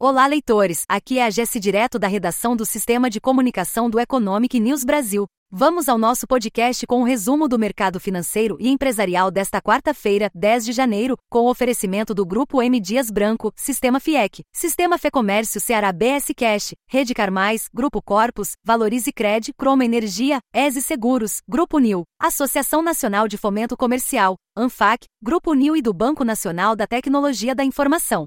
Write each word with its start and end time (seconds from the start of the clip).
Olá, 0.00 0.28
leitores! 0.28 0.84
Aqui 0.88 1.18
é 1.18 1.24
a 1.24 1.30
Jesse 1.30 1.58
direto 1.58 1.98
da 1.98 2.06
redação 2.06 2.54
do 2.54 2.64
Sistema 2.64 3.10
de 3.10 3.20
Comunicação 3.20 3.90
do 3.90 3.98
Economic 3.98 4.60
News 4.60 4.84
Brasil. 4.84 5.26
Vamos 5.50 5.88
ao 5.88 5.98
nosso 5.98 6.24
podcast 6.24 6.86
com 6.86 6.98
o 6.98 7.00
um 7.00 7.02
resumo 7.02 7.48
do 7.48 7.58
mercado 7.58 7.98
financeiro 7.98 8.56
e 8.60 8.68
empresarial 8.68 9.28
desta 9.28 9.60
quarta-feira, 9.60 10.30
10 10.32 10.66
de 10.66 10.72
janeiro, 10.72 11.16
com 11.28 11.40
o 11.40 11.50
oferecimento 11.50 12.14
do 12.14 12.24
Grupo 12.24 12.62
M 12.62 12.78
Dias 12.78 13.10
Branco, 13.10 13.52
Sistema 13.56 13.98
FIEC, 13.98 14.44
Sistema 14.54 14.98
Fecomércio 14.98 15.60
Ceará 15.60 15.90
BS 15.90 16.32
Cash, 16.36 16.74
Rede 16.88 17.12
Carmais, 17.12 17.68
Grupo 17.74 18.00
Corpus, 18.00 18.52
Valorize 18.64 19.12
Cred, 19.12 19.52
Croma 19.58 19.84
Energia, 19.84 20.38
ESE 20.54 20.80
Seguros, 20.80 21.40
Grupo 21.48 21.80
NIL, 21.80 22.04
Associação 22.22 22.82
Nacional 22.82 23.26
de 23.26 23.36
Fomento 23.36 23.76
Comercial, 23.76 24.36
ANFAC, 24.56 25.06
Grupo 25.20 25.54
NIL 25.54 25.76
e 25.76 25.82
do 25.82 25.92
Banco 25.92 26.24
Nacional 26.24 26.76
da 26.76 26.86
Tecnologia 26.86 27.52
da 27.52 27.64
Informação. 27.64 28.26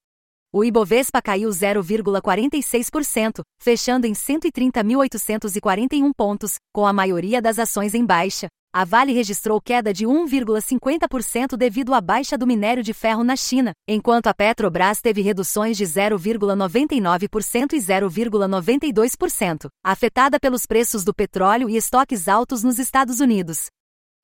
O 0.56 0.62
Ibovespa 0.62 1.20
caiu 1.20 1.50
0,46%, 1.50 3.42
fechando 3.60 4.06
em 4.06 4.12
130.841 4.12 6.12
pontos, 6.16 6.58
com 6.72 6.86
a 6.86 6.92
maioria 6.92 7.42
das 7.42 7.58
ações 7.58 7.92
em 7.92 8.06
baixa. 8.06 8.46
A 8.72 8.84
Vale 8.84 9.12
registrou 9.12 9.60
queda 9.60 9.92
de 9.92 10.06
1,50% 10.06 11.56
devido 11.56 11.92
à 11.92 12.00
baixa 12.00 12.38
do 12.38 12.46
minério 12.46 12.84
de 12.84 12.94
ferro 12.94 13.24
na 13.24 13.34
China, 13.34 13.72
enquanto 13.88 14.28
a 14.28 14.34
Petrobras 14.34 15.00
teve 15.00 15.22
reduções 15.22 15.76
de 15.76 15.84
0,99% 15.84 17.72
e 17.72 17.78
0,92%, 17.78 19.66
afetada 19.84 20.38
pelos 20.38 20.66
preços 20.66 21.02
do 21.02 21.12
petróleo 21.12 21.68
e 21.68 21.76
estoques 21.76 22.28
altos 22.28 22.62
nos 22.62 22.78
Estados 22.78 23.18
Unidos. 23.18 23.66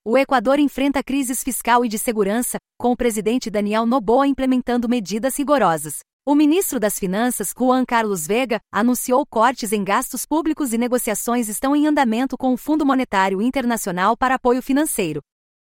O 0.07 0.17
Equador 0.17 0.61
enfrenta 0.61 1.03
crises 1.03 1.43
fiscal 1.43 1.85
e 1.85 1.89
de 1.89 1.99
segurança, 1.99 2.57
com 2.79 2.93
o 2.93 2.97
presidente 2.97 3.51
Daniel 3.51 3.85
Noboa 3.85 4.29
implementando 4.29 4.89
medidas 4.89 5.37
rigorosas. 5.37 5.99
O 6.31 6.35
ministro 6.37 6.79
das 6.79 6.97
Finanças, 6.97 7.53
Juan 7.59 7.85
Carlos 7.85 8.25
Vega, 8.25 8.61
anunciou 8.71 9.27
cortes 9.27 9.73
em 9.73 9.83
gastos 9.83 10.25
públicos 10.25 10.73
e 10.73 10.79
negociações 10.79 11.49
estão 11.49 11.75
em 11.75 11.89
andamento 11.89 12.39
com 12.39 12.55
o 12.55 12.57
Fundo 12.57 12.87
Monetário 12.87 13.43
Internacional 13.43 14.17
para 14.17 14.37
apoio 14.37 14.63
financeiro. 14.63 15.21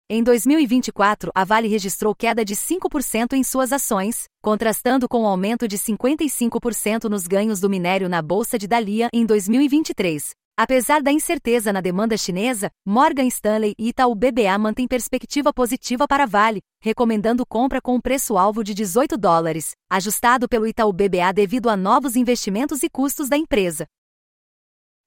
Em 0.10 0.22
2024, 0.22 1.32
a 1.34 1.46
Vale 1.46 1.70
registrou 1.70 2.14
queda 2.14 2.44
de 2.44 2.58
5% 2.58 3.36
em 3.36 3.42
suas 3.42 3.72
ações, 3.72 4.26
contrastando 4.44 5.08
com 5.08 5.24
o 5.24 5.28
aumento 5.28 5.66
de 5.66 5.78
55% 5.78 7.06
nos 7.06 7.26
ganhos 7.26 7.62
do 7.62 7.70
minério 7.70 8.10
na 8.10 8.22
Bolsa 8.22 8.60
de 8.60 8.68
Dalia 8.68 9.08
em 9.14 9.26
2023. 9.26 10.32
Apesar 10.62 11.02
da 11.02 11.10
incerteza 11.10 11.72
na 11.72 11.80
demanda 11.80 12.18
chinesa, 12.18 12.70
Morgan 12.86 13.26
Stanley 13.28 13.74
e 13.80 13.88
Itaú 13.88 14.14
BBA 14.14 14.58
mantêm 14.60 14.90
perspectiva 14.90 15.54
positiva 15.54 16.06
para 16.06 16.26
Vale, 16.26 16.60
recomendando 16.84 17.46
compra 17.46 17.80
com 17.82 17.96
um 17.96 18.02
preço-alvo 18.02 18.62
de 18.62 18.74
18 18.74 19.18
dólares, 19.18 19.72
ajustado 19.90 20.50
pelo 20.50 20.68
Itaú 20.68 20.92
BBA 20.92 21.32
devido 21.34 21.70
a 21.70 21.78
novos 21.78 22.18
investimentos 22.18 22.84
e 22.84 22.90
custos 22.90 23.30
da 23.30 23.38
empresa. 23.38 23.86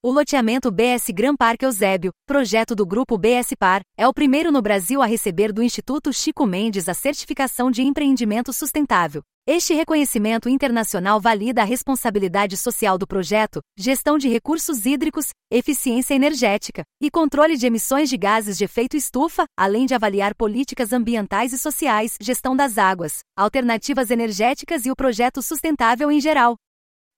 O 0.05 0.11
loteamento 0.11 0.69
BS 0.73 1.13
Gran 1.15 1.37
Parque 1.37 1.65
Eusébio, 1.65 2.11
projeto 2.27 2.75
do 2.75 2.85
grupo 2.85 3.17
BS 3.17 3.55
Par, 3.57 3.83
é 3.97 4.05
o 4.09 4.13
primeiro 4.13 4.51
no 4.51 4.61
Brasil 4.61 5.01
a 5.01 5.07
receber 5.07 5.53
do 5.53 5.63
Instituto 5.63 6.13
Chico 6.13 6.45
Mendes 6.45 6.89
a 6.89 6.93
certificação 6.93 7.71
de 7.71 7.83
empreendimento 7.83 8.53
sustentável. 8.53 9.23
Este 9.47 9.75
reconhecimento 9.75 10.49
internacional 10.49 11.21
valida 11.21 11.63
a 11.63 11.65
responsabilidade 11.65 12.57
social 12.57 12.99
do 12.99 13.07
projeto, 13.07 13.61
gestão 13.79 14.19
de 14.19 14.29
recursos 14.29 14.87
hídricos, 14.87 15.29
eficiência 15.49 16.15
energética 16.15 16.83
e 17.01 17.09
controle 17.09 17.57
de 17.57 17.69
emissões 17.69 18.11
de 18.11 18.17
gases 18.17 18.59
de 18.59 18.65
efeito 18.65 18.97
estufa, 18.97 19.45
além 19.57 19.87
de 19.87 19.95
avaliar 19.95 20.35
políticas 20.35 20.93
ambientais 20.93 21.53
e 21.53 21.59
sociais, 21.59 22.17
gestão 22.21 22.57
das 22.57 22.77
águas, 22.77 23.21
alternativas 23.39 24.11
energéticas 24.11 24.85
e 24.85 24.91
o 24.91 24.97
projeto 24.97 25.41
sustentável 25.41 26.11
em 26.11 26.21
geral. 26.21 26.57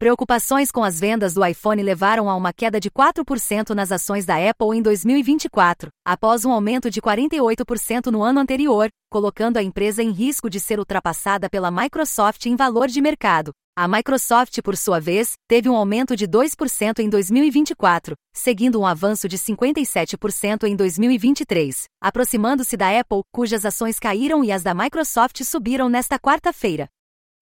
Preocupações 0.05 0.71
com 0.71 0.85
as 0.85 1.01
vendas 1.01 1.33
do 1.33 1.43
iPhone 1.43 1.83
levaram 1.83 2.29
a 2.29 2.37
uma 2.37 2.53
queda 2.53 2.79
de 2.79 2.91
4% 2.91 3.71
nas 3.71 3.91
ações 3.91 4.27
da 4.27 4.37
Apple 4.37 4.77
em 4.77 4.83
2024, 4.83 5.89
após 6.07 6.45
um 6.45 6.53
aumento 6.53 6.91
de 6.91 7.01
48% 7.01 8.09
no 8.09 8.23
ano 8.23 8.39
anterior, 8.39 8.91
colocando 9.11 9.57
a 9.57 9.63
empresa 9.63 10.03
em 10.03 10.11
risco 10.11 10.51
de 10.51 10.61
ser 10.61 10.79
ultrapassada 10.79 11.49
pela 11.49 11.71
Microsoft 11.71 12.45
em 12.45 12.55
valor 12.55 12.89
de 12.89 13.01
mercado. 13.01 13.51
A 13.75 13.89
Microsoft, 13.89 14.61
por 14.61 14.77
sua 14.77 15.01
vez, 15.01 15.37
teve 15.49 15.71
um 15.71 15.75
aumento 15.75 16.15
de 16.15 16.29
2% 16.29 16.99
em 16.99 17.09
2024, 17.09 18.15
seguindo 18.37 18.79
um 18.79 18.87
avanço 18.87 19.27
de 19.27 19.39
57% 19.39 20.65
em 20.65 20.77
2023, 20.77 21.85
aproximando-se 22.03 22.77
da 22.77 23.01
Apple, 23.01 23.23
cujas 23.33 23.65
ações 23.65 23.99
caíram 23.99 24.45
e 24.45 24.53
as 24.53 24.63
da 24.63 24.75
Microsoft 24.75 25.43
subiram 25.45 25.89
nesta 25.89 26.19
quarta-feira. 26.19 26.91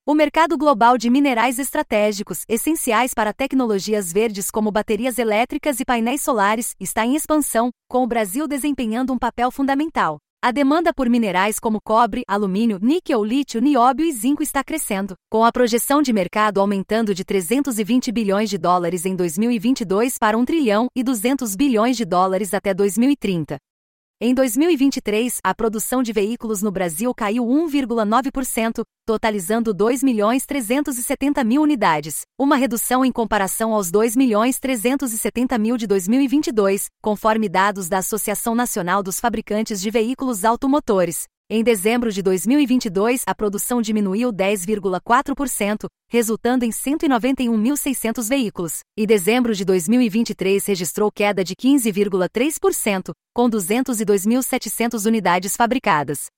O 0.05 0.15
mercado 0.15 0.59
global 0.59 0.99
de 0.99 1.09
minerais 1.09 1.61
estratégicos, 1.61 2.43
essenciais 2.49 3.15
para 3.15 3.33
tecnologias 3.33 4.13
verdes 4.13 4.51
como 4.51 4.73
baterias 4.73 5.17
elétricas 5.17 5.79
e 5.79 5.85
painéis 5.85 6.23
solares, 6.23 6.75
está 6.81 7.07
em 7.07 7.15
expansão, 7.15 7.71
com 7.89 8.03
o 8.03 8.07
Brasil 8.09 8.49
desempenhando 8.49 9.12
um 9.12 9.19
papel 9.19 9.53
fundamental. 9.53 10.19
A 10.43 10.51
demanda 10.51 10.93
por 10.93 11.09
minerais 11.09 11.61
como 11.61 11.79
cobre, 11.81 12.25
alumínio, 12.27 12.81
níquel, 12.83 13.23
lítio, 13.23 13.61
nióbio 13.61 14.05
e 14.05 14.11
zinco 14.11 14.43
está 14.43 14.65
crescendo, 14.65 15.15
com 15.31 15.45
a 15.45 15.53
projeção 15.53 16.03
de 16.03 16.12
mercado 16.12 16.61
aumentando 16.61 17.15
de 17.15 17.25
320 17.25 18.11
bilhões 18.11 18.51
de 18.51 18.59
dólares 18.59 19.07
em 19.07 19.15
2022 19.15 20.19
para 20.19 20.37
1 20.37 20.45
trilhão 20.45 20.89
e 20.97 21.05
200 21.05 21.55
bilhões 21.55 21.97
de 21.97 22.05
dólares 22.05 22.53
até 22.53 22.75
2030. 22.75 23.57
Em 24.25 24.33
2023, 24.33 25.41
a 25.43 25.53
produção 25.53 26.00
de 26.00 26.12
veículos 26.12 26.62
no 26.62 26.71
Brasil 26.71 27.12
caiu 27.12 27.44
1,9%, 27.44 28.84
totalizando 29.05 29.75
2.370.000 29.75 31.60
unidades, 31.60 32.22
uma 32.38 32.55
redução 32.55 33.05
em 33.05 33.11
comparação 33.11 33.75
aos 33.75 33.91
2.370.000 33.91 35.77
de 35.77 35.88
2022, 35.88 36.87
conforme 37.03 37.49
dados 37.49 37.88
da 37.88 37.99
Associação 37.99 38.55
Nacional 38.55 39.03
dos 39.03 39.19
Fabricantes 39.19 39.81
de 39.81 39.91
Veículos 39.91 40.44
Automotores. 40.44 41.25
Em 41.55 41.63
dezembro 41.63 42.11
de 42.11 42.23
2022, 42.23 43.25
a 43.27 43.35
produção 43.35 43.83
diminuiu 43.83 44.33
10,4%, 44.33 45.87
resultando 46.09 46.65
em 46.65 46.71
191.600 46.71 48.27
veículos, 48.27 48.81
e 48.97 49.07
dezembro 49.07 49.55
de 49.55 49.62
2023 49.62 50.65
registrou 50.65 51.12
queda 51.12 51.45
de 51.45 51.55
15,3%, 51.55 53.12
com 53.35 53.51
202.700 53.51 55.05
unidades 55.05 55.55
fabricadas. 55.55 56.29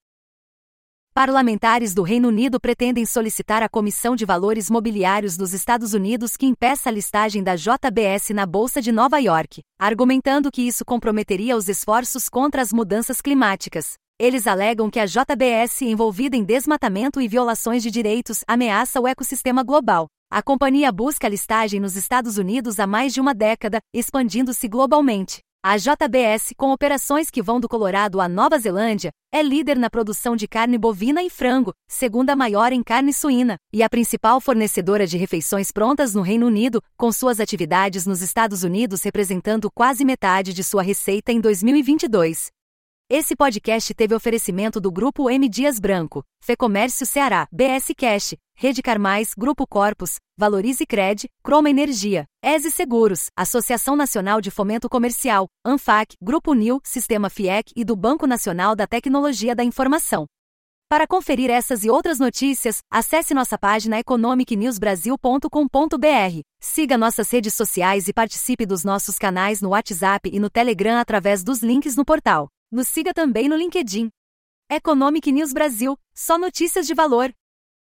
Parlamentares 1.14 1.94
do 1.94 2.02
Reino 2.02 2.26
Unido 2.26 2.58
pretendem 2.58 3.06
solicitar 3.06 3.62
à 3.62 3.68
Comissão 3.68 4.16
de 4.16 4.24
Valores 4.24 4.68
Mobiliários 4.68 5.36
dos 5.36 5.52
Estados 5.52 5.94
Unidos 5.94 6.36
que 6.36 6.44
impeça 6.44 6.88
a 6.88 6.92
listagem 6.92 7.40
da 7.40 7.54
JBS 7.54 8.30
na 8.30 8.46
Bolsa 8.46 8.82
de 8.82 8.90
Nova 8.90 9.18
York, 9.20 9.62
argumentando 9.78 10.50
que 10.50 10.62
isso 10.62 10.84
comprometeria 10.84 11.56
os 11.56 11.68
esforços 11.68 12.28
contra 12.28 12.60
as 12.60 12.72
mudanças 12.72 13.20
climáticas. 13.20 13.94
Eles 14.16 14.46
alegam 14.46 14.88
que 14.88 15.00
a 15.00 15.06
JBS, 15.06 15.82
envolvida 15.82 16.36
em 16.36 16.44
desmatamento 16.44 17.20
e 17.20 17.26
violações 17.26 17.82
de 17.82 17.90
direitos, 17.90 18.44
ameaça 18.46 19.00
o 19.00 19.08
ecossistema 19.08 19.64
global. 19.64 20.06
A 20.30 20.40
companhia 20.40 20.92
busca 20.92 21.28
listagem 21.28 21.80
nos 21.80 21.96
Estados 21.96 22.38
Unidos 22.38 22.78
há 22.78 22.86
mais 22.86 23.12
de 23.12 23.20
uma 23.20 23.34
década, 23.34 23.80
expandindo-se 23.92 24.68
globalmente. 24.68 25.40
A 25.64 25.76
JBS, 25.76 26.52
com 26.56 26.70
operações 26.72 27.28
que 27.28 27.42
vão 27.42 27.58
do 27.58 27.68
Colorado 27.68 28.20
à 28.20 28.28
Nova 28.28 28.56
Zelândia, 28.56 29.10
é 29.32 29.42
líder 29.42 29.76
na 29.76 29.90
produção 29.90 30.36
de 30.36 30.46
carne 30.46 30.78
bovina 30.78 31.20
e 31.20 31.28
frango, 31.28 31.72
segunda 31.88 32.36
maior 32.36 32.70
em 32.70 32.84
carne 32.84 33.12
suína, 33.12 33.56
e 33.72 33.82
a 33.82 33.88
principal 33.88 34.40
fornecedora 34.40 35.08
de 35.08 35.16
refeições 35.16 35.72
prontas 35.72 36.14
no 36.14 36.22
Reino 36.22 36.46
Unido, 36.46 36.80
com 36.96 37.10
suas 37.10 37.40
atividades 37.40 38.06
nos 38.06 38.22
Estados 38.22 38.62
Unidos 38.62 39.02
representando 39.02 39.68
quase 39.74 40.04
metade 40.04 40.52
de 40.52 40.62
sua 40.62 40.82
receita 40.82 41.32
em 41.32 41.40
2022. 41.40 42.52
Esse 43.10 43.36
podcast 43.36 43.92
teve 43.92 44.14
oferecimento 44.14 44.80
do 44.80 44.90
Grupo 44.90 45.28
M 45.28 45.46
Dias 45.46 45.78
Branco, 45.78 46.24
Fecomércio 46.42 47.04
Ceará, 47.04 47.46
BS 47.52 47.92
Cash, 47.94 48.34
Rede 48.56 48.80
Carmais, 48.80 49.34
Grupo 49.36 49.66
Corpus, 49.66 50.16
Valorize 50.38 50.86
Cred, 50.86 51.28
Croma 51.42 51.68
Energia, 51.68 52.24
ESE 52.42 52.70
Seguros, 52.70 53.26
Associação 53.36 53.94
Nacional 53.94 54.40
de 54.40 54.50
Fomento 54.50 54.88
Comercial, 54.88 55.48
ANFAC, 55.62 56.16
Grupo 56.18 56.54
NIL, 56.54 56.80
Sistema 56.82 57.28
FIEC 57.28 57.72
e 57.76 57.84
do 57.84 57.94
Banco 57.94 58.26
Nacional 58.26 58.74
da 58.74 58.86
Tecnologia 58.86 59.54
da 59.54 59.62
Informação. 59.62 60.24
Para 60.88 61.06
conferir 61.06 61.50
essas 61.50 61.84
e 61.84 61.90
outras 61.90 62.18
notícias, 62.18 62.78
acesse 62.90 63.34
nossa 63.34 63.58
página 63.58 63.98
economicnewsbrasil.com.br. 63.98 66.40
Siga 66.58 66.96
nossas 66.96 67.30
redes 67.30 67.52
sociais 67.52 68.08
e 68.08 68.14
participe 68.14 68.64
dos 68.64 68.82
nossos 68.82 69.18
canais 69.18 69.60
no 69.60 69.68
WhatsApp 69.70 70.30
e 70.32 70.40
no 70.40 70.48
Telegram 70.48 70.98
através 70.98 71.44
dos 71.44 71.62
links 71.62 71.96
no 71.96 72.04
portal. 72.04 72.48
Nos 72.74 72.88
siga 72.88 73.14
também 73.14 73.48
no 73.48 73.54
LinkedIn. 73.54 74.10
Economic 74.68 75.30
News 75.30 75.52
Brasil, 75.52 75.96
só 76.12 76.36
notícias 76.36 76.88
de 76.88 76.92
valor. 76.92 77.32